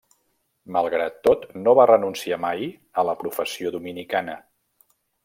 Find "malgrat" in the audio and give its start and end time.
0.77-1.19